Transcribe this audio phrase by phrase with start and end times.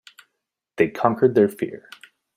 [0.77, 1.87] They conquered their fear.